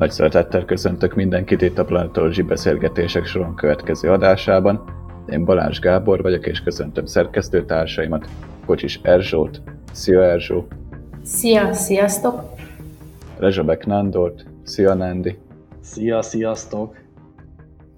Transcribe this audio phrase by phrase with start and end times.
[0.00, 4.84] Nagy szeretettel köszöntök mindenkit itt a Planetology beszélgetések soron következő adásában.
[5.28, 8.28] Én Balázs Gábor vagyok, és köszöntöm szerkesztőtársaimat,
[8.66, 9.62] Kocsis Erzsót.
[9.92, 10.66] Szia Erzsó!
[11.22, 12.42] Szia, sziasztok!
[13.38, 14.44] Rezsabek Nándort.
[14.62, 15.38] Szia Nándi!
[15.80, 16.96] Szia, sziasztok!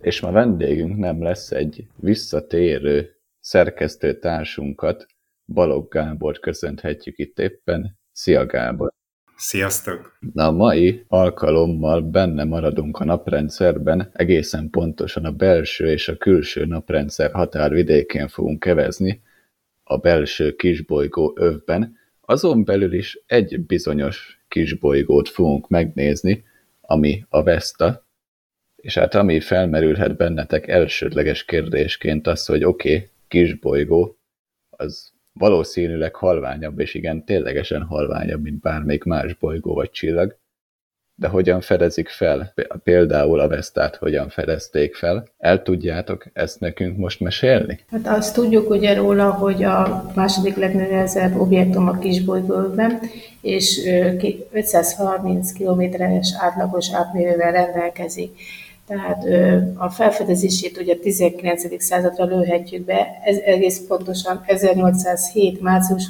[0.00, 5.06] És ma vendégünk nem lesz egy visszatérő szerkesztőtársunkat,
[5.52, 7.98] Balogh Gábor köszönhetjük itt éppen.
[8.12, 8.92] Szia Gábor!
[9.44, 10.18] Sziasztok!
[10.34, 16.64] Na, a mai alkalommal benne maradunk a naprendszerben, egészen pontosan a belső és a külső
[16.64, 19.22] naprendszer határvidékén fogunk kevezni,
[19.84, 26.44] a belső kisbolygó övben, azon belül is egy bizonyos kisbolygót fogunk megnézni,
[26.80, 28.06] ami a Vesta,
[28.76, 34.18] és hát ami felmerülhet bennetek elsődleges kérdésként az, hogy oké, okay, kisbolygó,
[34.70, 40.40] az valószínűleg halványabb, és igen, ténylegesen halványabb, mint bármelyik más bolygó vagy csillag.
[41.14, 42.54] De hogyan fedezik fel?
[42.82, 45.26] Például a Vesztát hogyan fedezték fel?
[45.38, 47.80] El tudjátok ezt nekünk most mesélni?
[47.90, 53.00] Hát azt tudjuk ugye róla, hogy a második legnehezebb objektum a kisbolygóban,
[53.40, 53.80] és
[54.52, 58.38] 530 kilométeres átlagos átmérővel rendelkezik.
[58.86, 59.24] Tehát
[59.76, 61.82] a felfedezését ugye a 19.
[61.82, 65.60] századra lőhetjük be, ez egész pontosan 1807.
[65.60, 66.08] március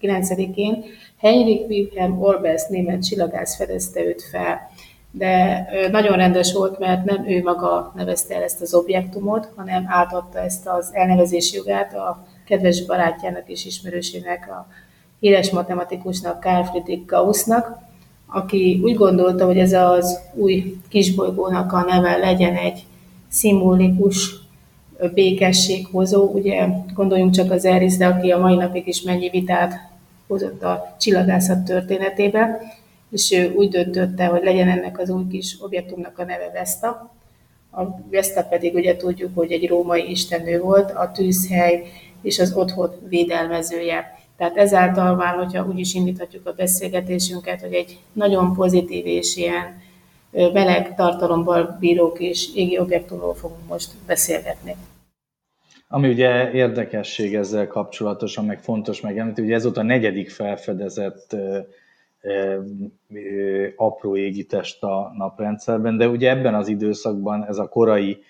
[0.00, 0.84] 25-9-én
[1.18, 4.70] Heinrich Wilhelm Orbers német csillagász fedezte őt fel.
[5.10, 10.38] De nagyon rendes volt, mert nem ő maga nevezte el ezt az objektumot, hanem átadta
[10.38, 14.68] ezt az elnevezési jogát a kedves barátjának és ismerősének, a
[15.20, 17.78] híres matematikusnak, Carl Friedrich Gaussnak,
[18.30, 22.84] aki úgy gondolta, hogy ez az új kisbolygónak a neve legyen egy
[23.28, 24.36] szimbolikus
[25.14, 26.30] békességhozó.
[26.32, 29.74] Ugye gondoljunk csak az Erisre, aki a mai napig is mennyi vitát
[30.26, 32.60] hozott a csillagászat történetébe,
[33.10, 37.10] és ő úgy döntötte, hogy legyen ennek az új kis objektumnak a neve Vesta.
[37.70, 41.82] A Vesta pedig ugye tudjuk, hogy egy római istennő volt, a tűzhely
[42.22, 44.17] és az otthon védelmezője.
[44.38, 49.80] Tehát ezáltal már, hogyha úgy is indíthatjuk a beszélgetésünket, hogy egy nagyon pozitív és ilyen
[50.30, 54.76] meleg tartalommal bíró és égi objektumról fogunk most beszélgetni.
[55.88, 61.36] Ami ugye érdekesség ezzel kapcsolatosan, meg fontos megemlíteni, hogy ez volt a negyedik felfedezett
[62.20, 62.58] ö,
[63.76, 68.22] apró égitest a naprendszerben, de ugye ebben az időszakban ez a korai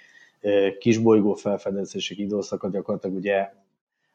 [0.79, 3.49] kisbolygó felfedezések időszaka gyakorlatilag ugye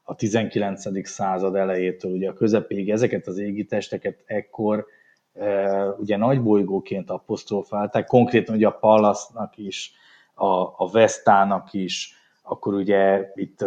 [0.04, 1.08] a 19.
[1.08, 4.86] század elejétől ugye a közepéig ezeket az égitesteket ekkor
[5.34, 9.94] e, ugye nagybolygóként apostrofálták, konkrétan ugye a Pallasnak is,
[10.34, 13.66] a, a Vestának is, akkor ugye itt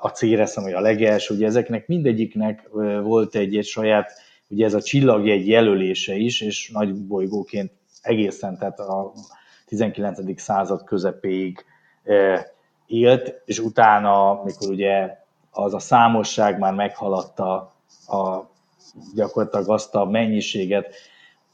[0.00, 4.12] a Céres, ami a legelső, ugye ezeknek mindegyiknek e, volt egy, egy saját,
[4.48, 4.82] ugye ez a
[5.24, 9.12] egy jelölése is, és nagy bolygóként egészen, tehát a
[9.66, 10.40] 19.
[10.40, 11.64] század közepéig
[12.04, 12.46] e,
[12.86, 15.22] élt, és utána, mikor ugye
[15.54, 17.74] az a számosság már meghaladta
[18.06, 18.52] a,
[19.14, 20.94] gyakorlatilag azt a mennyiséget,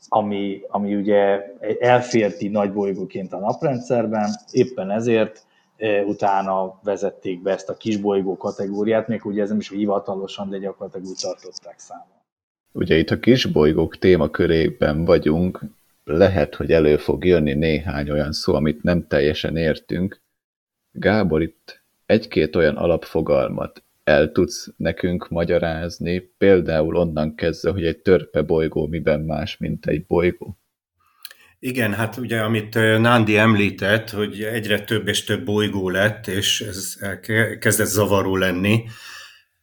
[0.09, 1.41] ami, ami ugye
[1.81, 5.44] elférti nagy bolygóként a naprendszerben, éppen ezért
[5.77, 10.59] e, utána vezették be ezt a kisbolygó kategóriát, még ugye ez nem is hivatalosan, de
[10.59, 12.19] gyakorlatilag úgy tartották számon.
[12.72, 15.60] Ugye itt a kisbolygók témakörében vagyunk,
[16.05, 20.21] lehet, hogy elő fog jönni néhány olyan szó, amit nem teljesen értünk.
[20.93, 28.43] Gábor itt egy-két olyan alapfogalmat el tudsz nekünk magyarázni, például onnan kezdve, hogy egy törpe
[28.43, 30.59] bolygó miben más, mint egy bolygó?
[31.59, 36.97] Igen, hát ugye, amit Nándi említett, hogy egyre több és több bolygó lett, és ez
[37.59, 38.84] kezdett zavaró lenni,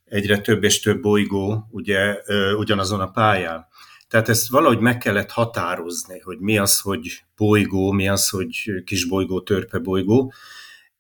[0.06, 2.16] egyre több és több bolygó ugye
[2.58, 3.66] ugyanazon a pályán.
[4.08, 9.42] Tehát ezt valahogy meg kellett határozni, hogy mi az, hogy bolygó, mi az, hogy kisbolygó,
[9.42, 10.34] törpe bolygó,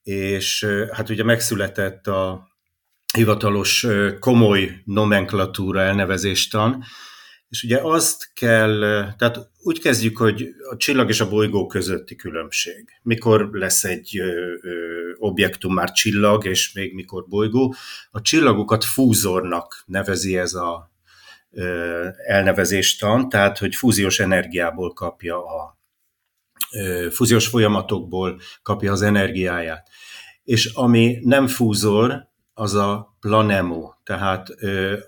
[0.04, 2.48] és hát ugye megszületett a
[3.14, 3.88] hivatalos
[4.20, 6.84] komoly nomenklatúra elnevezéstan,
[7.50, 8.80] és ugye azt kell,
[9.18, 12.90] tehát úgy kezdjük, hogy a csillag és a bolygó közötti különbség.
[13.02, 17.76] Mikor lesz egy ö, ö, objektum már csillag, és még mikor bolygó.
[18.12, 20.92] A csillagokat fúzornak nevezi ez a
[21.52, 25.78] ö, elnevezéstan, tehát hogy fúziós energiából kapja a
[26.74, 29.90] ö, fúziós folyamatokból kapja az energiáját.
[30.44, 32.28] És ami nem fúzor,
[32.60, 34.48] az a planemo, tehát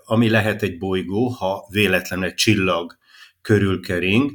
[0.04, 2.96] ami lehet egy bolygó, ha véletlenül egy csillag
[3.42, 4.30] körül kering,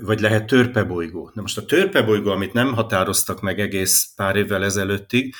[0.00, 1.30] vagy lehet törpebolygó.
[1.34, 5.34] Na most a törpebolygó, amit nem határoztak meg egész pár évvel ezelőttig,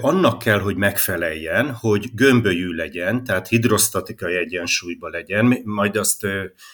[0.00, 6.26] annak kell, hogy megfeleljen, hogy gömbölyű legyen, tehát hidrosztatikai egyensúlyban legyen, majd azt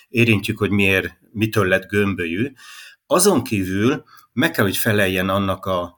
[0.08, 2.52] érintjük, hogy miért, mitől lett gömbölyű.
[3.06, 5.96] Azon kívül meg kell, hogy feleljen annak a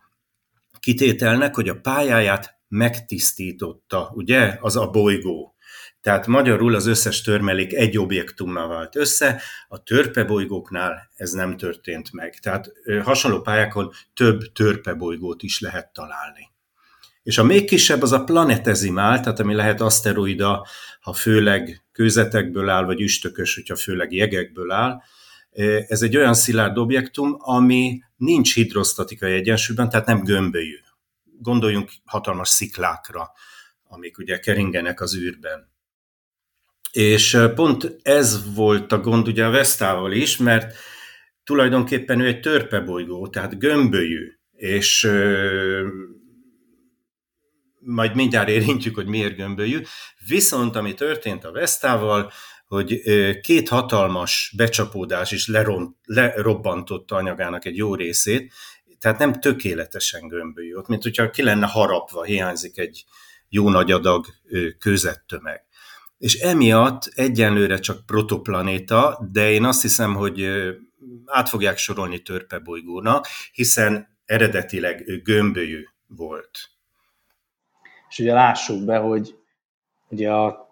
[0.80, 5.54] kitételnek, hogy a pályáját megtisztította, ugye, az a bolygó.
[6.00, 12.38] Tehát magyarul az összes törmelék egy objektummal vált össze, a törpebolygóknál ez nem történt meg.
[12.42, 12.72] Tehát
[13.02, 16.48] hasonló pályákon több törpebolygót is lehet találni.
[17.22, 20.66] És a még kisebb az a planetezimál, tehát ami lehet aszteroida,
[21.00, 25.00] ha főleg kőzetekből áll, vagy üstökös, hogyha főleg jegekből áll.
[25.88, 30.76] Ez egy olyan szilárd objektum, ami nincs hidrosztatikai egyensúlyban, tehát nem gömbölyű.
[31.42, 33.32] Gondoljunk hatalmas sziklákra,
[33.82, 35.72] amik ugye keringenek az űrben.
[36.92, 40.76] És pont ez volt a gond ugye a Vesztával is, mert
[41.44, 45.10] tulajdonképpen ő egy törpebolygó, tehát gömbölyű, és
[47.78, 49.82] majd mindjárt érintjük, hogy miért gömbölyű.
[50.26, 52.32] Viszont ami történt a Vesztával,
[52.66, 53.00] hogy
[53.40, 58.52] két hatalmas becsapódás is leront, lerobbantotta anyagának egy jó részét,
[59.00, 63.04] tehát nem tökéletesen gömbölyű, ott mint hogyha ki lenne harapva, hiányzik egy
[63.48, 64.26] jó nagy adag
[64.78, 65.64] közettömeg.
[66.18, 70.48] És emiatt egyenlőre csak protoplanéta, de én azt hiszem, hogy
[71.26, 76.50] át fogják sorolni törpebolygónak, hiszen eredetileg gömbölyű volt.
[78.08, 79.38] És ugye lássuk be, hogy
[80.08, 80.69] ugye a,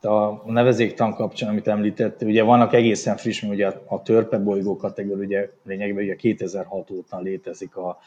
[0.00, 5.50] a nevezéktan kapcsán, amit említett, ugye vannak egészen friss, ugye a, törpe bolygó kategória, ugye
[5.64, 7.98] lényegében ugye 2006 óta létezik a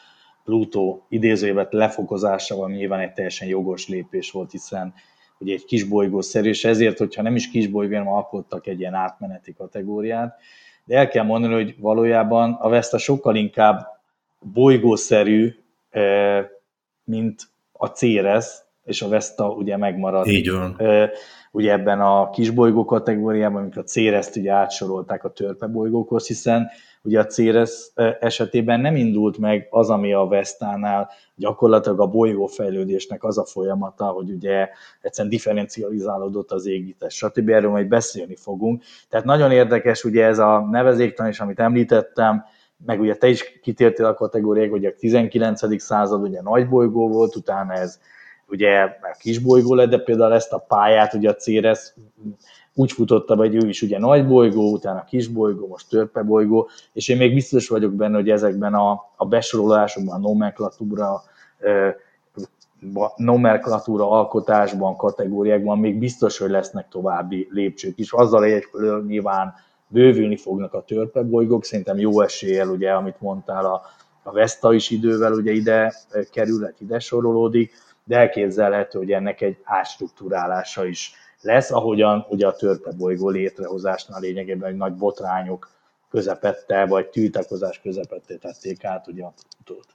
[0.44, 4.94] Pluto idézőjevet lefokozása, ami nyilván egy teljesen jogos lépés volt, hiszen
[5.38, 8.94] ugye egy kis bolygószerű, és ezért, hogyha nem is kis bolygó, hanem alkottak egy ilyen
[8.94, 10.38] átmeneti kategóriát.
[10.84, 13.86] De el kell mondani, hogy valójában a Vesta sokkal inkább
[14.52, 15.54] bolygószerű,
[15.90, 16.46] eh,
[17.04, 17.42] mint
[17.72, 18.46] a Ceres
[18.90, 20.26] és a Vesta ugye megmaradt.
[20.26, 20.80] Így van.
[21.52, 26.68] Ugye ebben a kisbolygó kategóriában, amikor a Ceres-t ugye átsorolták a törpe bolygókhoz, hiszen
[27.02, 27.90] ugye a Ceres
[28.20, 34.30] esetében nem indult meg az, ami a Vestánál gyakorlatilag a bolygófejlődésnek az a folyamata, hogy
[34.30, 34.68] ugye
[35.00, 37.48] egyszerűen differencializálódott az égítés, stb.
[37.48, 38.82] Erről majd beszélni fogunk.
[39.08, 42.44] Tehát nagyon érdekes ugye ez a nevezéktan is, amit említettem,
[42.86, 45.80] meg ugye te is kitértél a kategóriák, hogy a 19.
[45.82, 48.00] század ugye nagy bolygó volt, utána ez
[48.50, 51.94] ugye már kis bolygó lett, de például ezt a pályát ugye a Ceres
[52.74, 56.68] úgy futotta be, hogy ő is ugye nagy bolygó, utána kis bolygó, most törpe bolygó,
[56.92, 61.22] és én még biztos vagyok benne, hogy ezekben a, a besorolásokban, a nomenklatúra,
[63.16, 68.12] nomenklatúra alkotásban, kategóriákban még biztos, hogy lesznek további lépcsők is.
[68.12, 69.54] Azzal egyfelől nyilván
[69.86, 73.82] bővülni fognak a törpe bolygók, szerintem jó eséllyel, ugye, amit mondtál, a,
[74.22, 75.94] a Vesta is idővel ugye ide
[76.30, 77.72] kerülhet, ide sorolódik,
[78.10, 84.74] de elképzelhető, hogy ennek egy átstruktúrálása is lesz, ahogyan ugye a törpe bolygó létrehozásnál lényegében
[84.74, 85.70] nagy botrányok
[86.10, 89.86] közepette, vagy tiltakozás közepette tették át ugye a futót.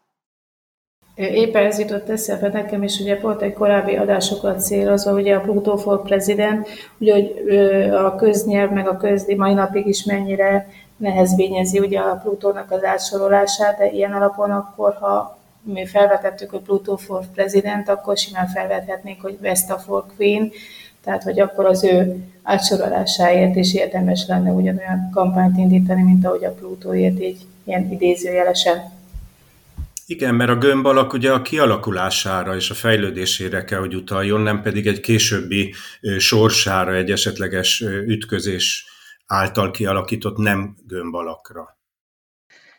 [1.15, 5.77] Éppen ez jutott eszembe nekem is, ugye pont egy korábbi adásokat célozva, ugye a Pluto
[5.77, 6.67] for President,
[6.97, 10.67] ugye, hogy a köznyelv meg a közdi mai napig is mennyire
[10.97, 15.34] nehezvényezi ugye a Plutónak az átsorolását, de ilyen alapon akkor, ha
[15.65, 20.51] mi felvetettük, hogy Pluto for President, akkor simán felvethetnénk, hogy Vesta for Queen,
[21.03, 26.53] tehát hogy akkor az ő átsorolásáért is érdemes lenne ugyanolyan kampányt indítani, mint ahogy a
[26.53, 28.93] Plutóért így ilyen idézőjelesen.
[30.07, 34.61] Igen, mert a gömb alak ugye a kialakulására és a fejlődésére kell, hogy utaljon, nem
[34.61, 35.73] pedig egy későbbi
[36.17, 38.85] sorsára, egy esetleges ütközés
[39.25, 41.74] által kialakított nem gömb alakra.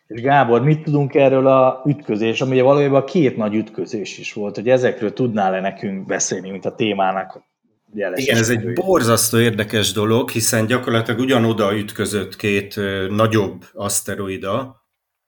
[0.06, 4.68] És Gábor, mit tudunk erről a ütközés, ami valójában két nagy ütközés is volt, hogy
[4.68, 7.42] ezekről tudnál-e nekünk beszélni, mint a témának
[7.94, 14.84] jeles Igen, ez egy borzasztó érdekes dolog, hiszen gyakorlatilag ugyanoda ütközött két nagyobb aszteroida,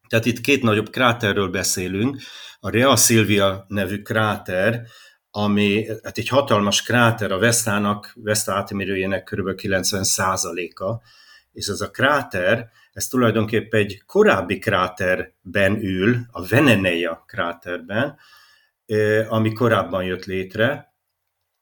[0.08, 2.16] tehát itt két nagyobb kráterről beszélünk.
[2.60, 4.82] A Rea Silvia nevű kráter,
[5.30, 9.48] ami hát egy hatalmas kráter a Vestának, Vesta átmérőjének kb.
[9.62, 11.02] 90%-a,
[11.52, 18.18] és ez a kráter, ez tulajdonképpen egy korábbi kráterben ül, a Veneneia kráterben,
[19.28, 20.94] ami korábban jött létre,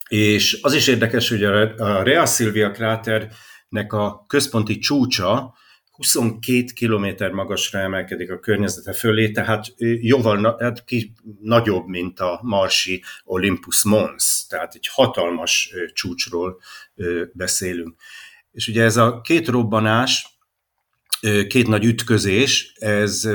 [0.09, 5.55] és az is érdekes, hogy a Rea Silvia kráternek a központi csúcsa,
[5.91, 13.03] 22 kilométer magasra emelkedik a környezete fölé, tehát jóval hát ki, nagyobb, mint a marsi
[13.25, 16.61] Olympus Mons, tehát egy hatalmas csúcsról
[17.33, 17.95] beszélünk.
[18.53, 20.36] És ugye ez a két robbanás,
[21.49, 23.29] két nagy ütközés, ez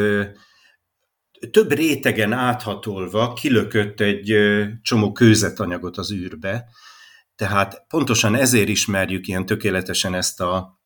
[1.52, 4.36] több rétegen áthatolva kilökött egy
[4.82, 6.66] csomó kőzetanyagot az űrbe,
[7.36, 10.80] tehát pontosan ezért ismerjük ilyen tökéletesen ezt a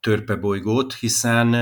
[0.00, 1.54] törpebolygót, hiszen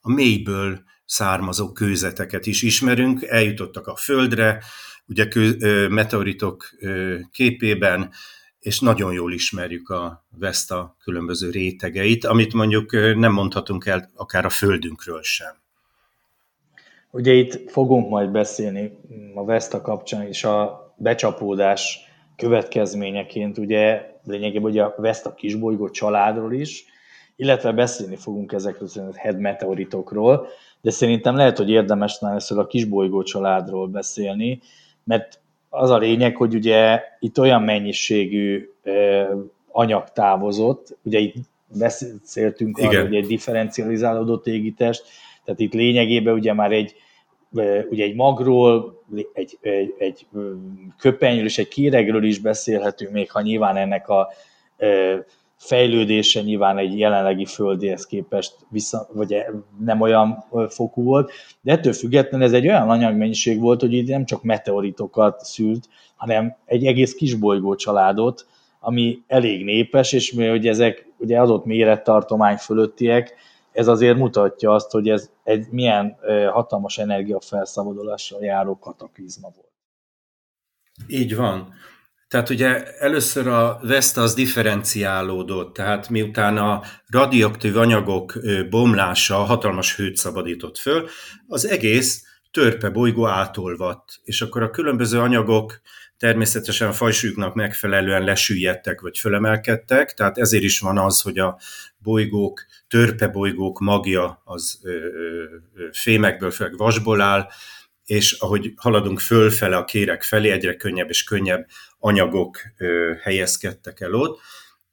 [0.00, 4.62] a mélyből származó kőzeteket is ismerünk, eljutottak a Földre,
[5.06, 6.70] ugye kő, meteoritok
[7.30, 8.12] képében,
[8.64, 14.48] és nagyon jól ismerjük a Vesta különböző rétegeit, amit mondjuk nem mondhatunk el akár a
[14.48, 15.52] Földünkről sem.
[17.10, 18.98] Ugye itt fogunk majd beszélni
[19.34, 21.98] a Vesta kapcsán is a becsapódás
[22.36, 26.84] következményeként, ugye lényegében ugye a Vesta kisbolygó családról is,
[27.36, 30.46] illetve beszélni fogunk ezekről a head meteoritokról,
[30.80, 34.60] de szerintem lehet, hogy érdemes először a kisbolygó családról beszélni,
[35.04, 35.42] mert
[35.76, 38.70] az a lényeg, hogy ugye itt olyan mennyiségű
[39.70, 41.34] anyag távozott, ugye itt
[41.78, 45.04] beszéltünk arról, hogy egy differencializálódott égitest,
[45.44, 46.94] tehát itt lényegében ugye már egy,
[47.90, 49.02] ugye egy magról,
[49.32, 50.26] egy, egy, egy
[50.98, 54.28] köpenyről és egy kéregről is beszélhetünk, még ha nyilván ennek a
[55.56, 61.92] fejlődése nyilván egy jelenlegi földihez képest vissza, vagy e, nem olyan fokú volt, de ettől
[61.92, 67.14] függetlenül ez egy olyan anyagmennyiség volt, hogy itt nem csak meteoritokat szült, hanem egy egész
[67.14, 68.46] kisbolygó családot,
[68.80, 73.34] ami elég népes, és hogy ezek ugye adott mérettartomány fölöttiek,
[73.72, 76.16] ez azért mutatja azt, hogy ez egy milyen
[76.52, 79.72] hatalmas energiafelszabadulással járó kataklizma volt.
[81.06, 81.72] Így van.
[82.34, 88.38] Tehát ugye először a Vesta az differenciálódott, tehát miután a radioaktív anyagok
[88.70, 91.08] bomlása hatalmas hőt szabadított föl,
[91.48, 95.80] az egész törpe bolygó átolvadt, és akkor a különböző anyagok
[96.18, 101.58] természetesen fajsúlyuknak megfelelően lesüllyedtek vagy fölemelkedtek, tehát ezért is van az, hogy a
[101.98, 104.80] bolygók, törpe bolygók magja az
[105.92, 107.48] fémekből, főleg vasból áll,
[108.04, 111.66] és ahogy haladunk fölfele a kérek felé, egyre könnyebb és könnyebb
[111.98, 112.58] anyagok
[113.22, 114.40] helyezkedtek el ott,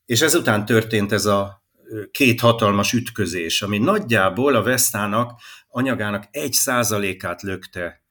[0.06, 1.64] és ezután történt ez a
[2.12, 8.04] két hatalmas ütközés, ami nagyjából a Vestának anyagának egy százalékát lökte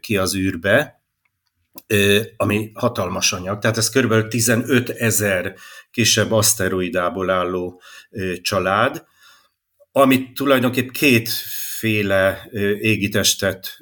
[0.00, 1.02] ki az űrbe,
[2.36, 3.58] ami hatalmas anyag.
[3.58, 4.28] Tehát ez kb.
[4.28, 5.54] 15 ezer
[5.90, 7.80] kisebb aszteroidából álló
[8.42, 9.04] család,
[9.92, 10.92] amit tulajdonképpen
[11.84, 12.48] kétféle
[12.80, 13.78] égitestet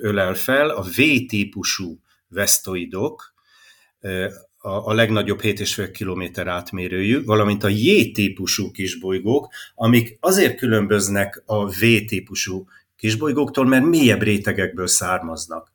[0.00, 1.98] ölel fel, a V-típusú
[2.28, 3.34] vesztoidok,
[4.58, 13.66] a, legnagyobb 7,5 km átmérőjű, valamint a J-típusú kisbolygók, amik azért különböznek a V-típusú kisbolygóktól,
[13.66, 15.72] mert mélyebb rétegekből származnak.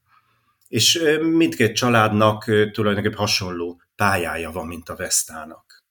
[0.67, 5.83] És mindkét családnak tulajdonképpen hasonló pályája van, mint a Vestának.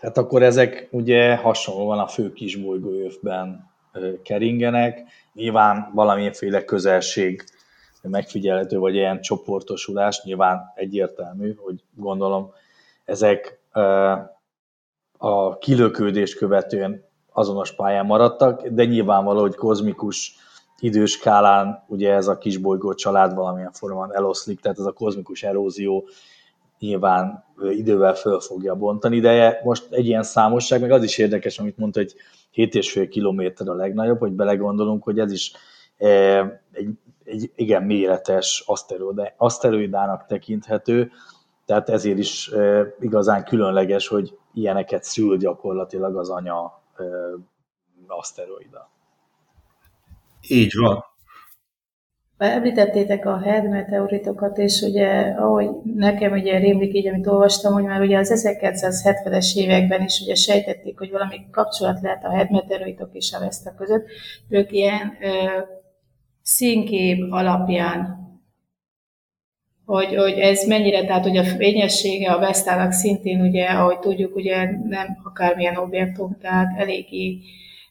[0.00, 3.74] Tehát akkor ezek ugye hasonlóan a fő kisbolygójövben
[4.22, 7.44] keringenek, nyilván valamilyenféle közelség
[8.02, 12.52] megfigyelhető, vagy ilyen csoportosulás, nyilván egyértelmű, hogy gondolom
[13.04, 13.58] ezek
[15.18, 20.34] a kilökődés követően azonos pályán maradtak, de nyilvánvaló, hogy kozmikus
[20.78, 26.08] időskálán ugye ez a kisbolygó család valamilyen formán eloszlik, tehát ez a kozmikus erózió
[26.78, 31.78] nyilván idővel föl fogja bontani, de most egy ilyen számosság, meg az is érdekes, amit
[31.78, 32.14] mondta, hogy
[32.56, 35.52] 7,5 kilométer a legnagyobb, hogy belegondolunk, hogy ez is
[36.72, 38.64] egy egy igen méretes
[39.36, 41.10] aszteroidának tekinthető,
[41.64, 47.04] tehát ezért is e, igazán különleges, hogy ilyeneket szül gyakorlatilag az anya e,
[48.06, 48.90] aszteroida.
[50.48, 51.04] Így van.
[52.38, 58.00] Említettétek a HED meteoritokat, és ugye, ahogy nekem ugye rémlik így, amit olvastam, hogy már
[58.00, 63.32] ugye az 1970-es években is ugye sejtették, hogy valami kapcsolat lehet a HED meteoritok és
[63.32, 64.06] a Vesta között.
[64.48, 65.12] Ők ilyen
[66.42, 68.24] színkép alapján,
[69.84, 74.70] hogy, hogy ez mennyire, tehát hogy a fényessége a Vesztának szintén ugye, ahogy tudjuk, ugye
[74.88, 77.38] nem akármilyen objektum, tehát eléggé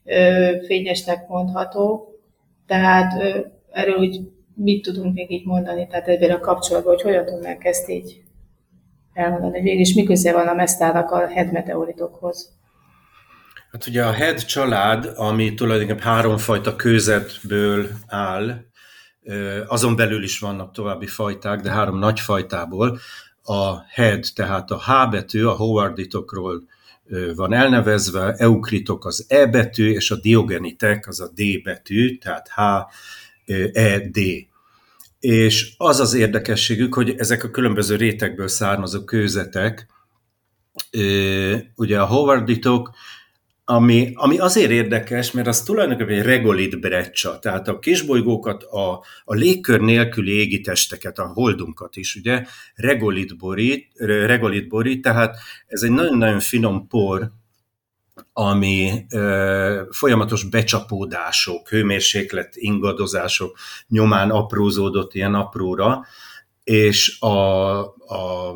[0.04, 2.08] ö, fényesnek mondható,
[2.68, 3.40] tehát ö,
[3.72, 4.20] erről úgy
[4.56, 8.22] mit tudunk még így mondani, tehát ebben a kapcsolatban, hogy hogyan tudnánk ezt így
[9.14, 12.54] elmondani, hogy végülis mi köze van a Vesztának a head meteoritokhoz.
[13.72, 18.66] Hát ugye a head család, ami tulajdonképpen háromfajta kőzetből áll,
[19.68, 23.00] azon belül is vannak további fajták, de három nagy fajtából.
[23.44, 26.64] A head, tehát a H betű, a Howarditokról
[27.36, 32.62] van elnevezve, eukritok az E betű, és a diogenitek az a D betű, tehát H,
[33.74, 34.20] E, D.
[35.20, 39.88] És az az érdekességük, hogy ezek a különböző rétegből származó kőzetek,
[41.76, 42.96] ugye a Howarditok
[43.68, 49.34] ami, ami azért érdekes, mert az tulajdonképpen egy regolit breccia, tehát a kisbolygókat, a, a
[49.34, 52.44] légkör nélküli égitesteket, a holdunkat is, ugye,
[52.76, 53.88] regolit borít,
[54.26, 55.38] regolit borít, tehát
[55.68, 57.32] ez egy nagyon-nagyon finom por,
[58.34, 63.58] ami ö, folyamatos becsapódások, hőmérséklet ingadozások
[63.88, 66.06] nyomán aprózódott ilyen apróra,
[66.64, 68.54] és a, a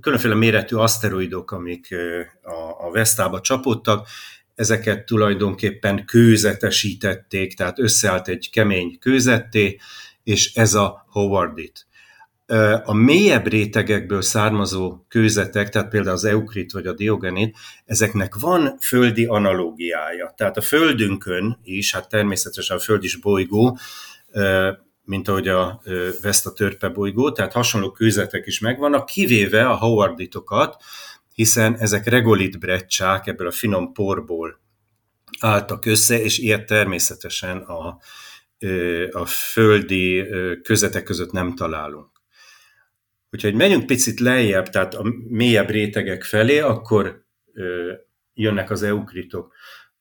[0.00, 1.94] különféle méretű aszteroidok, amik
[2.42, 4.08] a, a Vesztába csapódtak,
[4.54, 9.78] ezeket tulajdonképpen kőzetesítették, tehát összeállt egy kemény kőzetté,
[10.22, 11.85] és ez a Howardit.
[12.84, 19.24] A mélyebb rétegekből származó kőzetek, tehát például az eukrit vagy a diogenit, ezeknek van földi
[19.24, 20.34] analógiája.
[20.36, 23.78] Tehát a Földünkön is, hát természetesen a Föld is bolygó,
[25.02, 25.82] mint ahogy a
[26.22, 30.82] Vesta törpe bolygó, tehát hasonló kőzetek is megvannak, kivéve a Howarditokat,
[31.34, 34.60] hiszen ezek regolit brecsák ebből a finom porból
[35.40, 37.98] álltak össze, és ilyet természetesen a,
[39.10, 40.24] a földi
[40.62, 42.15] közetek között nem találunk.
[43.30, 47.24] Úgyhogy menjünk picit lejjebb, tehát a mélyebb rétegek felé, akkor
[48.34, 49.54] jönnek az eukritok.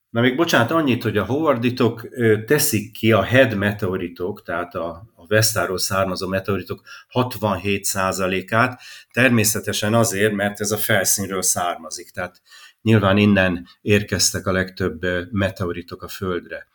[0.09, 2.07] Na még bocsánat, annyit, hogy a Howarditok
[2.45, 6.81] teszik ki a head meteoritok, tehát a, a Vestáról származó meteoritok
[7.13, 12.41] 67%-át, természetesen azért, mert ez a felszínről származik, tehát
[12.81, 16.67] nyilván innen érkeztek a legtöbb meteoritok a Földre.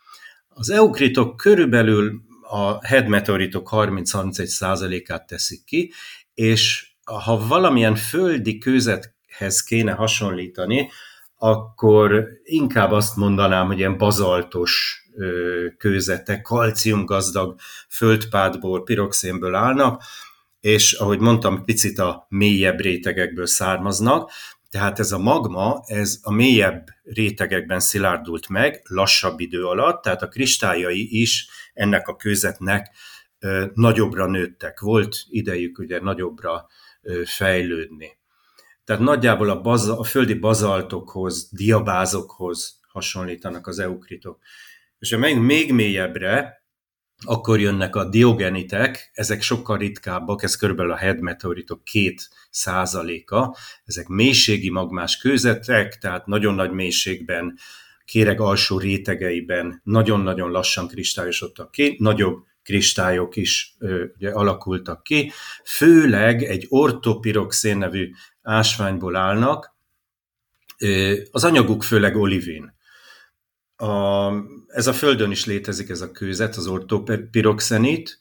[0.47, 5.91] Az eukritok körülbelül a head meteoritok 30-31%-át teszik ki,
[6.33, 10.89] és ha valamilyen földi kőzethez kéne hasonlítani,
[11.35, 15.03] akkor inkább azt mondanám, hogy ilyen bazaltos
[15.77, 17.55] kőzetek, kalciumgazdag
[17.89, 20.03] földpádból, piroxénből állnak,
[20.59, 24.31] és ahogy mondtam, picit a mélyebb rétegekből származnak,
[24.69, 30.27] tehát ez a magma, ez a mélyebb rétegekben szilárdult meg, lassabb idő alatt, tehát a
[30.27, 32.95] kristályai is ennek a kőzetnek
[33.73, 34.79] nagyobbra nőttek.
[34.79, 36.67] Volt idejük ugye nagyobbra
[37.25, 38.17] fejlődni.
[38.83, 44.39] Tehát nagyjából a, baza, a földi bazaltokhoz, diabázokhoz hasonlítanak az eukritok.
[44.99, 46.63] És ha megyünk még mélyebbre,
[47.25, 54.07] akkor jönnek a diogenitek, ezek sokkal ritkábbak, ez körülbelül a head meteoritok két százaléka, ezek
[54.07, 57.57] mélységi magmás kőzetek, tehát nagyon nagy mélységben,
[58.05, 63.75] kéreg alsó rétegeiben nagyon-nagyon lassan kristályosodtak ki, nagyobb kristályok is
[64.15, 65.31] ugye, alakultak ki,
[65.65, 69.75] főleg egy ortopiroxén nevű ásványból állnak,
[71.31, 72.73] az anyaguk főleg olivin.
[73.75, 74.31] A,
[74.67, 78.19] ez a Földön is létezik ez a kőzet, az ortopiroxenit.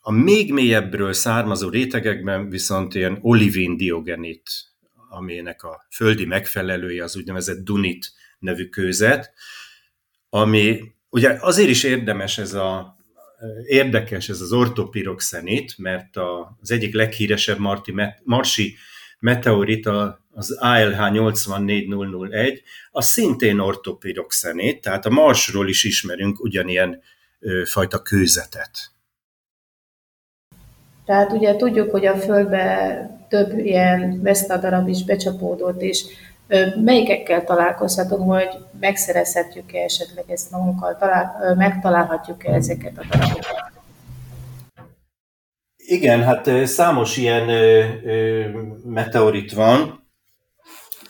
[0.00, 4.50] A még mélyebbről származó rétegekben viszont ilyen olivin diogenit,
[5.08, 9.32] aminek a földi megfelelője az úgynevezett dunit nevű kőzet,
[10.28, 12.96] ami ugye azért is érdemes ez a
[13.66, 16.16] érdekes ez az ortopiroxenit, mert
[16.60, 18.74] az egyik leghíresebb marti, marsi
[19.18, 27.00] meteorita, az ALH 84001, az szintén ortopiroxenét, tehát a Marsról is ismerünk ugyanilyen
[27.40, 28.70] ö, fajta kőzetet.
[31.04, 36.04] Tehát ugye tudjuk, hogy a Földbe több ilyen Vesta darab is becsapódott, és
[36.84, 38.48] melyikekkel találkozhatunk, vagy
[38.80, 43.72] megszerezhetjük-e esetleg ezt magunkkal, talál, megtalálhatjuk-e ezeket a darabokat?
[45.76, 47.46] Igen, hát számos ilyen
[48.84, 50.08] meteorit van,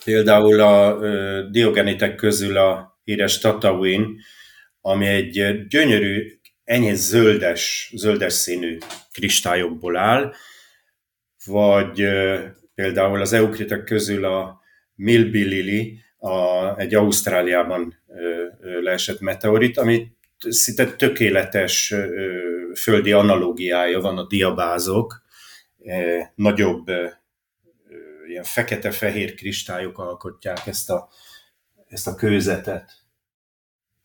[0.03, 0.99] például a
[1.49, 4.07] diogenitek közül a híres Tatooine,
[4.81, 8.77] ami egy gyönyörű, enyhe zöldes, zöldes színű
[9.11, 10.33] kristályokból áll,
[11.45, 12.07] vagy
[12.75, 14.63] például az eukritek közül a
[14.95, 18.03] Milbilili, a, egy Ausztráliában
[18.81, 21.93] leesett meteorit, ami szinte tökéletes
[22.75, 25.23] földi analógiája van a diabázok,
[26.35, 26.87] nagyobb
[28.27, 31.09] ilyen fekete-fehér kristályok alkotják ezt a,
[31.87, 32.91] ezt a kőzetet.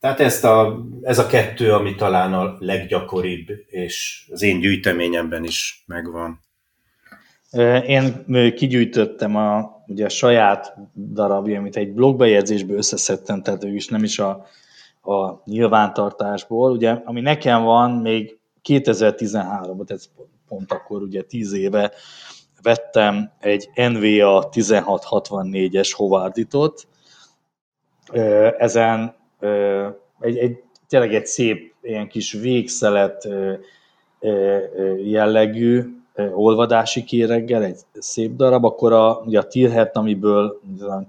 [0.01, 5.85] Tehát ezt a, ez a kettő, ami talán a leggyakoribb, és az én gyűjteményemben is
[5.87, 6.41] megvan.
[7.87, 8.25] Én
[8.55, 14.19] kigyűjtöttem a, ugye a saját darabja, amit egy blogbejegyzésből összeszedtem, tehát ő is nem is
[14.19, 14.47] a,
[15.03, 16.73] a nyilvántartásból.
[16.73, 20.05] Ugye, ami nekem van, még 2013-ban, ez
[20.49, 21.93] pont akkor ugye 10 éve
[22.63, 26.87] vettem egy NVA 1664-es Hovarditot.
[28.59, 29.15] Ezen
[30.21, 33.29] egy, egy, tényleg egy szép, ilyen kis végszelet
[35.05, 36.00] jellegű,
[36.35, 40.61] olvadási kéreggel, egy szép darab, akkor a, ugye a Tilhet, amiből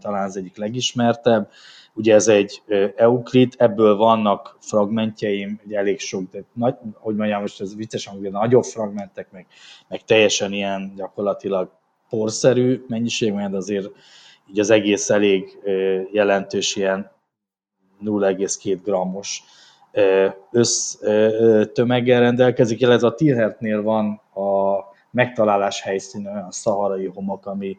[0.02, 1.50] talán az egyik legismertebb,
[1.94, 2.62] ugye ez egy
[2.96, 8.32] Euclid, ebből vannak fragmentjeim, egy elég sok, de nagy, hogy mondjam, most ez viccesen, hogy
[8.32, 9.46] nagyobb fragmentek, meg,
[9.88, 11.70] meg teljesen ilyen gyakorlatilag
[12.10, 13.90] porszerű mennyiség, mert azért
[14.50, 15.60] így az egész elég
[16.12, 17.12] jelentős ilyen
[18.04, 19.44] 0,2 grammos
[20.52, 24.61] össztömeggel rendelkezik, illetve a Tilhertnél van a
[25.12, 27.78] megtalálás helyszíne olyan szaharai homok, ami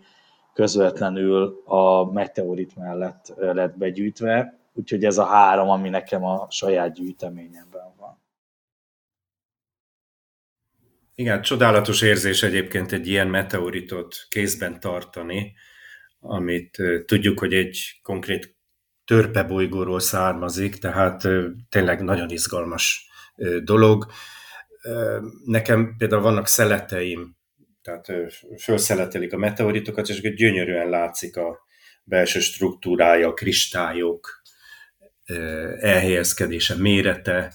[0.52, 7.94] közvetlenül a meteorit mellett lett begyűjtve, úgyhogy ez a három, ami nekem a saját gyűjteményemben
[7.96, 8.20] van.
[11.14, 15.52] Igen, csodálatos érzés egyébként egy ilyen meteoritot kézben tartani,
[16.20, 18.56] amit tudjuk, hogy egy konkrét
[19.04, 21.28] törpebolygóról származik, tehát
[21.68, 23.10] tényleg nagyon izgalmas
[23.64, 24.06] dolog.
[25.44, 27.36] Nekem például vannak szeleteim,
[27.82, 28.06] tehát
[28.56, 31.58] felszeletelik a meteoritokat, és gyönyörűen látszik a
[32.04, 34.42] belső struktúrája, a kristályok
[35.80, 37.54] elhelyezkedése, mérete,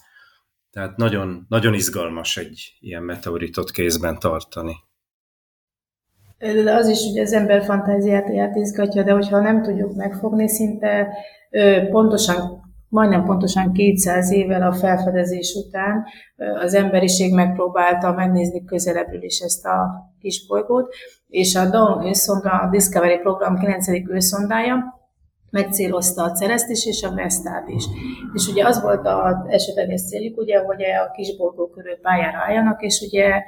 [0.72, 4.76] tehát nagyon, nagyon izgalmas egy ilyen meteoritot kézben tartani.
[6.66, 11.08] Az is ugye az ember fantáziát izgatja, de hogyha nem tudjuk megfogni, szinte
[11.92, 16.06] pontosan, majdnem pontosan 200 évvel a felfedezés után
[16.62, 20.94] az emberiség megpróbálta megnézni közelebbről is ezt a kis bolygót,
[21.28, 23.88] és a Dawn űrszonda, a Discovery program 9.
[23.90, 24.96] űrszondája
[25.50, 27.84] megcélozta a Cereszt is, és a Vestát is.
[28.34, 33.04] És ugye az volt az esetleges céljuk, ugye, hogy a kisbolygó körül pályára álljanak, és
[33.08, 33.42] ugye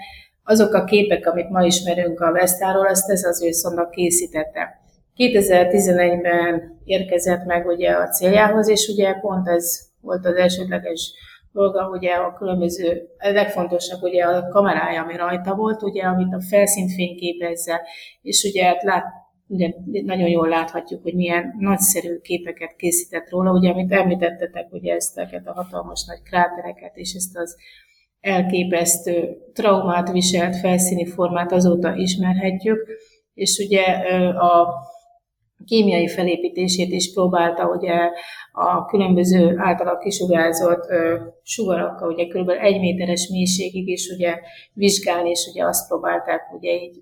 [0.44, 4.80] azok a képek, amit ma ismerünk a Vestáról, azt ez az űrszonda készítette.
[5.20, 11.14] 2011-ben érkezett meg ugye a céljához, és ugye pont ez volt az elsődleges
[11.52, 16.42] dolga, ugye a különböző, a legfontosabb ugye a kamerája, ami rajta volt, ugye, amit a
[16.50, 17.82] felszínt fényképezze,
[18.22, 19.06] és ugye hát lát,
[19.48, 25.18] ugye nagyon jól láthatjuk, hogy milyen nagyszerű képeket készített róla, ugye, amit említettetek, ugye ezt
[25.18, 27.56] a hatalmas nagy krátereket, és ezt az
[28.20, 32.88] elképesztő traumát viselt felszíni formát azóta ismerhetjük,
[33.34, 33.84] és ugye
[34.32, 34.68] a
[35.66, 37.94] kémiai felépítését is próbálta ugye
[38.52, 40.86] a különböző általa kisugárzott
[41.44, 42.50] sugarakkal, ugye kb.
[42.50, 44.36] egy méteres mélységig is ugye
[44.74, 47.02] vizsgálni, és ugye azt próbálták ugye így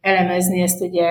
[0.00, 1.08] elemezni, ezt ugye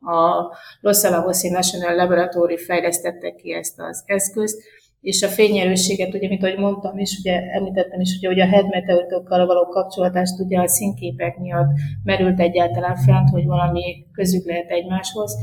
[0.00, 4.62] a Los Alamos National Laboratory fejlesztette ki ezt az eszközt,
[5.00, 8.68] és a fényerősséget, ugye, mint ahogy mondtam is, ugye említettem is, ugye, hogy a head
[8.68, 11.70] meteoritokkal való kapcsolatást ugye a színképek miatt
[12.04, 15.36] merült egyáltalán fent, hogy valami közük lehet egymáshoz.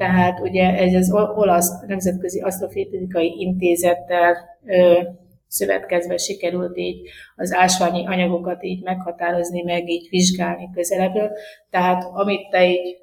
[0.00, 5.00] Tehát ugye ez az olasz nemzetközi asztrofizikai intézettel ö,
[5.46, 11.30] szövetkezve sikerült így az ásványi anyagokat így meghatározni, meg így vizsgálni közelebbről.
[11.70, 12.96] Tehát amit te így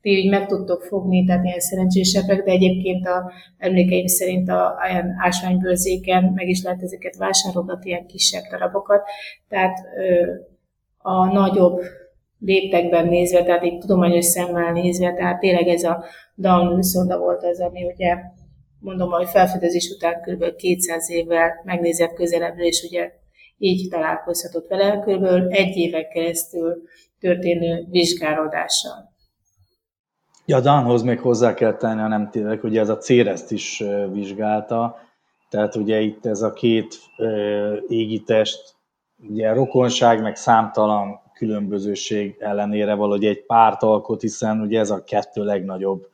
[0.00, 5.14] ti így meg tudtok fogni, tehát ilyen szerencsésebbek, de egyébként a emlékeim szerint a, ilyen
[5.18, 9.02] ásványbőrzéken meg is lehet ezeket vásárolgatni, ilyen kisebb darabokat.
[9.48, 10.32] Tehát ö,
[10.98, 11.80] a nagyobb
[12.38, 17.60] léptekben nézve, tehát így tudományos szemmel nézve, tehát tényleg ez a Down szonda volt az,
[17.60, 18.16] ami ugye
[18.78, 20.56] mondom, hogy felfedezés után kb.
[20.56, 23.12] 200 évvel megnézett közelebbről, és ugye
[23.58, 25.24] így találkozhatott vele, kb.
[25.48, 26.82] egy évek keresztül
[27.20, 29.12] történő vizsgálódással.
[30.46, 34.96] Ja, Danhoz még hozzá kell tenni, ha nem tényleg, hogy ez a Céreszt is vizsgálta,
[35.50, 36.94] tehát ugye itt ez a két
[37.88, 38.74] égitest,
[39.28, 45.44] ugye rokonság, meg számtalan különbözőség ellenére valahogy egy párt alkot, hiszen ugye ez a kettő
[45.44, 46.08] legnagyobb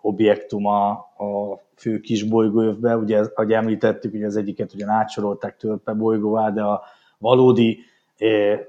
[0.00, 6.50] objektuma a fő kis bolygóövbe, ugye, ahogy említettük, ugye az egyiket ugye átsorolták törpe bolygóvá,
[6.50, 6.82] de a
[7.18, 7.78] valódi,
[8.16, 8.60] eh, eh,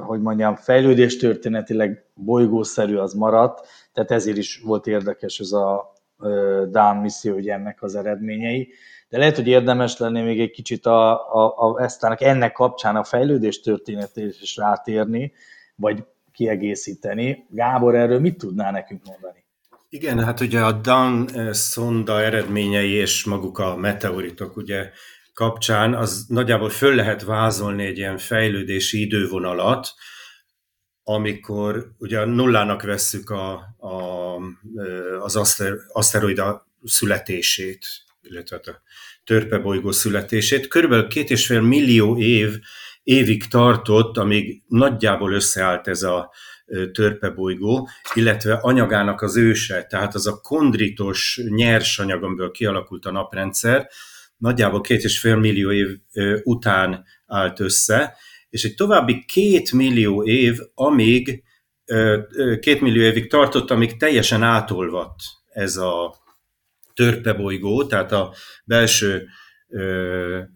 [0.00, 6.62] hogy mondjam, fejlődés történetileg bolygószerű az maradt, tehát ezért is volt érdekes ez a eh,
[6.70, 8.68] DAN misszió, ugye ennek az eredményei.
[9.08, 13.04] De lehet, hogy érdemes lenne még egy kicsit a, a, a Esztának ennek kapcsán a
[13.04, 15.32] fejlődés történetét is rátérni,
[15.76, 17.46] vagy kiegészíteni.
[17.50, 19.44] Gábor, erről mit tudná nekünk mondani?
[19.88, 24.90] Igen, hát ugye a Dan szonda eredményei és maguk a meteoritok ugye
[25.34, 29.94] kapcsán, az nagyjából föl lehet vázolni egy ilyen fejlődési idővonalat,
[31.02, 34.34] amikor ugye nullának vesszük a, a,
[35.20, 37.86] az aszter, aszteroida születését,
[38.30, 38.82] illetve a
[39.24, 40.68] törpebolygó születését.
[40.68, 42.58] Körülbelül két és fél millió év
[43.02, 46.32] évig tartott, amíg nagyjából összeállt ez a
[46.92, 53.88] törpebolygó, illetve anyagának az őse, tehát az a kondritos nyersanyag, amiből kialakult a naprendszer,
[54.36, 55.88] nagyjából két és fél millió év
[56.42, 58.16] után állt össze,
[58.50, 61.42] és egy további két millió év, amíg
[62.60, 66.16] két millió évig tartott, amíg teljesen átolvadt ez a
[66.98, 68.34] törpebolygó, tehát a
[68.64, 69.28] belső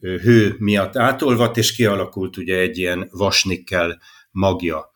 [0.01, 4.01] hő miatt átolvadt, és kialakult ugye egy ilyen vasnikkel
[4.31, 4.91] magja.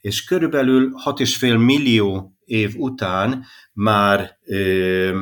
[0.00, 5.20] És körülbelül 6,5 millió év után már ö,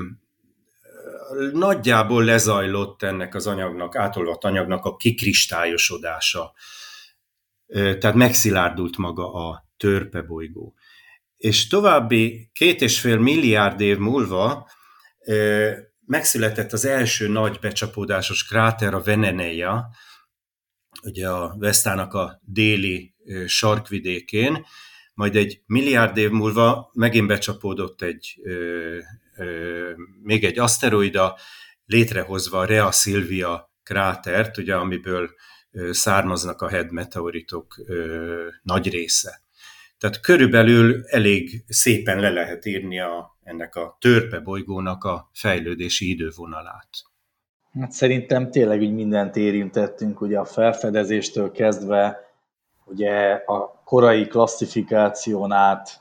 [1.52, 6.52] nagyjából lezajlott ennek az anyagnak, átolvadt anyagnak a kikristályosodása.
[7.66, 10.74] Ö, tehát megszilárdult maga a törpebolygó.
[11.36, 14.68] És további két és fél milliárd év múlva
[16.06, 19.88] megszületett az első nagy becsapódásos kráter, a Veneneia,
[21.02, 23.14] ugye a Vesztának a déli
[23.46, 24.66] sarkvidékén,
[25.14, 28.98] majd egy milliárd év múlva megint becsapódott egy, ö,
[29.36, 29.90] ö,
[30.22, 31.38] még egy aszteroida,
[31.86, 35.30] létrehozva a Rea Silvia krátert, ugye, amiből
[35.90, 39.45] származnak a head meteoritok ö, nagy része.
[39.98, 46.88] Tehát körülbelül elég szépen le lehet írni a, ennek a törpe bolygónak a fejlődési idővonalát.
[47.80, 52.26] Hát szerintem tényleg így mindent érintettünk, ugye a felfedezéstől kezdve,
[52.84, 56.00] ugye a korai klasszifikáción át,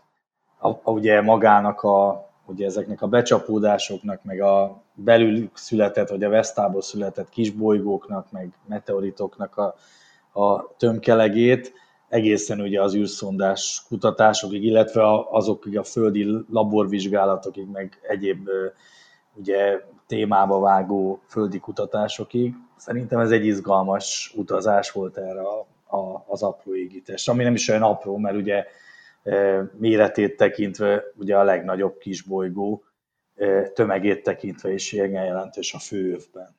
[0.58, 6.30] a, a, ugye magának a, ugye ezeknek a becsapódásoknak, meg a belül született, vagy a
[6.30, 9.76] Vesztából született kisbolygóknak, meg meteoritoknak a,
[10.42, 11.74] a tömkelegét,
[12.16, 18.50] egészen ugye az űrszondás kutatásokig, illetve azokig a földi laborvizsgálatokig, meg egyéb
[19.34, 22.54] ugye témába vágó földi kutatásokig.
[22.78, 27.70] Szerintem ez egy izgalmas utazás volt erre a, a, az apró égítés, ami nem is
[27.70, 28.66] olyan apró, mert ugye
[29.78, 32.84] méretét tekintve ugye a legnagyobb kisbolygó,
[33.74, 36.56] tömegét tekintve is igen jelentős a főövben.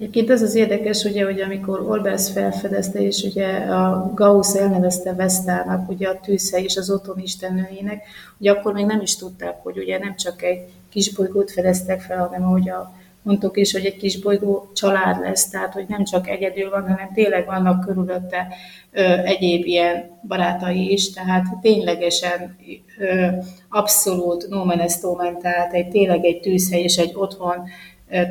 [0.00, 5.90] Egyébként ez az érdekes, ugye, hogy amikor Olbers felfedezte, és ugye a Gauss elnevezte Vesztának,
[5.90, 8.02] ugye a tűzhely és az otthon istennőjének,
[8.38, 12.42] ugye akkor még nem is tudták, hogy ugye nem csak egy kisbolygót fedeztek fel, hanem
[12.42, 16.70] ahogy a mondtuk is, hogy egy kis bolygó család lesz, tehát hogy nem csak egyedül
[16.70, 18.46] van, hanem tényleg vannak körülötte
[18.92, 22.56] ö, egyéb ilyen barátai is, tehát ténylegesen
[22.98, 23.26] ö,
[23.68, 24.64] abszolút no
[25.40, 27.68] tehát egy tényleg egy tűzhely és egy otthon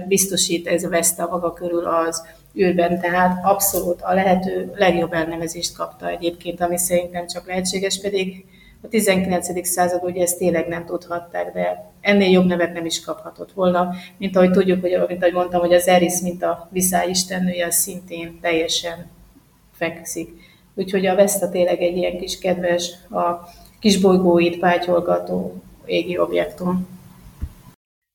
[0.07, 2.23] biztosít ez a Vesta maga körül az
[2.57, 8.45] űrben, tehát abszolút a lehető legjobb elnevezést kapta egyébként, ami szerintem csak lehetséges, pedig
[8.81, 9.67] a 19.
[9.67, 14.35] század ugye ezt tényleg nem tudhatták, de ennél jobb nevet nem is kaphatott volna, mint
[14.35, 19.07] ahogy tudjuk, hogy, mint ahogy mondtam, hogy az Eris, mint a viszály istennője, szintén teljesen
[19.73, 20.29] fekszik.
[20.75, 26.98] Úgyhogy a Vesta tényleg egy ilyen kis kedves, a kis bolygóit pátyolgató égi objektum.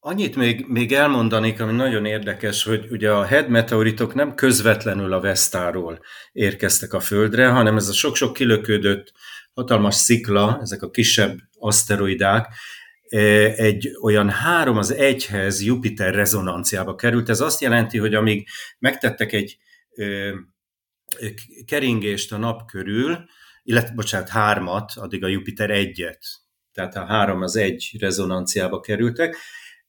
[0.07, 5.21] Annyit még, még elmondanék, ami nagyon érdekes, hogy ugye a head meteoritok nem közvetlenül a
[5.21, 6.01] Vesztáról
[6.33, 9.13] érkeztek a Földre, hanem ez a sok-sok kilöködött
[9.55, 12.49] hatalmas szikla, ezek a kisebb aszteroidák,
[13.09, 13.19] e,
[13.55, 17.29] egy olyan három az egyhez Jupiter rezonanciába került.
[17.29, 19.59] Ez azt jelenti, hogy amíg megtettek egy
[21.67, 23.25] keringést a nap körül,
[23.63, 26.27] illetve, bocsánat, hármat, addig a Jupiter egyet,
[26.73, 29.37] tehát a három az egy rezonanciába kerültek,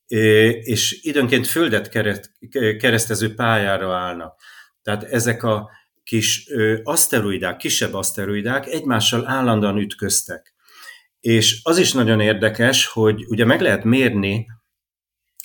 [0.08, 1.90] és időnként földet
[2.78, 4.40] keresztező pályára állnak.
[4.82, 5.70] Tehát ezek a
[6.04, 6.48] kis
[6.84, 10.54] aszteroidák, kisebb aszteroidák egymással állandóan ütköztek.
[11.20, 14.46] És az is nagyon érdekes, hogy ugye meg lehet mérni,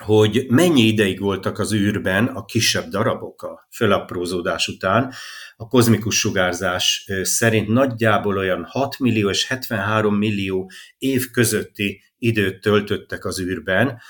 [0.05, 5.13] hogy mennyi ideig voltak az űrben a kisebb darabok a fölaprózódás után.
[5.57, 13.25] A kozmikus sugárzás szerint nagyjából olyan 6 millió és 73 millió év közötti időt töltöttek
[13.25, 14.01] az űrben,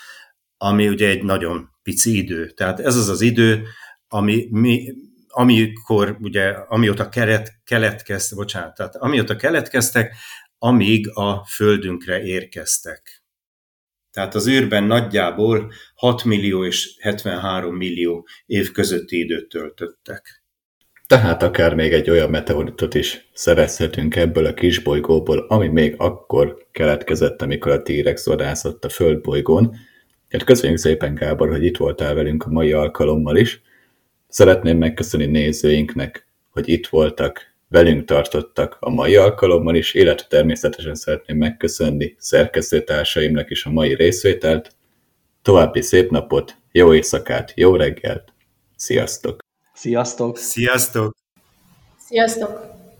[0.62, 2.50] ami ugye egy nagyon pici idő.
[2.50, 3.66] Tehát ez az az idő,
[4.08, 4.92] ami mi,
[5.28, 10.14] amikor ugye, amióta kelet, keletkeztek, bocsánat, tehát amióta keletkeztek,
[10.58, 13.24] amíg a Földünkre érkeztek.
[14.10, 20.42] Tehát az űrben nagyjából 6 millió és 73 millió év közötti időt töltöttek.
[21.06, 27.42] Tehát akár még egy olyan meteoritot is szerezhetünk ebből a kisbolygóból, ami még akkor keletkezett,
[27.42, 29.76] amikor a T-rex vadászott a Földbolygón,
[30.30, 33.62] Hát köszönjük szépen, Gábor, hogy itt voltál velünk a mai alkalommal is.
[34.28, 41.36] Szeretném megköszönni nézőinknek, hogy itt voltak, velünk tartottak a mai alkalommal is, illetve természetesen szeretném
[41.36, 44.74] megköszönni szerkesztőtársaimnak is a mai részvételt.
[45.42, 48.32] További szép napot, jó éjszakát, jó reggelt,
[48.76, 49.38] sziasztok!
[49.74, 50.36] Sziasztok!
[50.36, 51.14] Sziasztok!
[51.98, 52.79] Sziasztok!